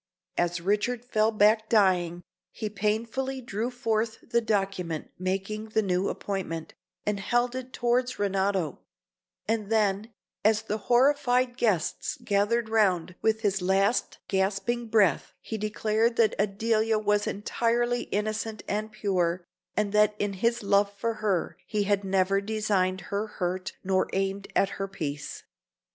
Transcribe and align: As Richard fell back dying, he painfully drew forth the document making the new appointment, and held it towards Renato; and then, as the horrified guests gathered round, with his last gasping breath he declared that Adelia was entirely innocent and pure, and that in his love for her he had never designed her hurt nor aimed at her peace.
As 0.35 0.59
Richard 0.59 1.05
fell 1.05 1.29
back 1.29 1.69
dying, 1.69 2.23
he 2.51 2.71
painfully 2.71 3.39
drew 3.39 3.69
forth 3.69 4.17
the 4.27 4.41
document 4.41 5.11
making 5.19 5.65
the 5.69 5.83
new 5.83 6.09
appointment, 6.09 6.73
and 7.05 7.19
held 7.19 7.53
it 7.53 7.71
towards 7.71 8.17
Renato; 8.17 8.79
and 9.47 9.69
then, 9.69 10.11
as 10.43 10.63
the 10.63 10.79
horrified 10.89 11.55
guests 11.55 12.17
gathered 12.23 12.67
round, 12.67 13.13
with 13.21 13.41
his 13.41 13.61
last 13.61 14.17
gasping 14.27 14.87
breath 14.87 15.33
he 15.39 15.55
declared 15.59 16.15
that 16.15 16.33
Adelia 16.39 16.97
was 16.97 17.27
entirely 17.27 18.05
innocent 18.05 18.63
and 18.67 18.91
pure, 18.91 19.45
and 19.77 19.91
that 19.93 20.15
in 20.17 20.33
his 20.33 20.63
love 20.63 20.91
for 20.91 21.13
her 21.21 21.57
he 21.67 21.83
had 21.83 22.03
never 22.03 22.41
designed 22.41 23.01
her 23.13 23.27
hurt 23.27 23.73
nor 23.83 24.07
aimed 24.13 24.47
at 24.55 24.69
her 24.81 24.87
peace. 24.87 25.43